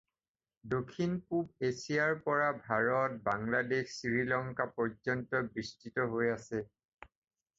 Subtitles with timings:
[0.75, 6.63] দক্ষিণ-পূব এছিয়াৰ পৰা ভাৰত, বাংলাদেশ, শ্ৰী লংকা পৰ্যন্ত বিস্তৃত হৈ আছে।